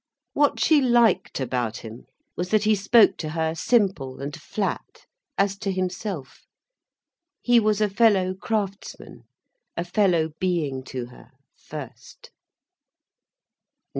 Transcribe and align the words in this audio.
What 0.33 0.59
she 0.59 0.81
liked 0.81 1.39
about 1.39 1.77
him 1.85 2.07
was 2.35 2.49
that 2.49 2.63
he 2.63 2.73
spoke 2.73 3.17
to 3.17 3.29
her 3.29 3.53
simple 3.53 4.19
and 4.19 4.35
flat, 4.35 5.05
as 5.37 5.55
to 5.59 5.71
himself. 5.71 6.47
He 7.43 7.59
was 7.59 7.81
a 7.81 7.87
fellow 7.87 8.33
craftsman, 8.33 9.25
a 9.77 9.85
fellow 9.85 10.31
being 10.39 10.83
to 10.85 11.05
her, 11.13 11.29
first. 11.55 12.31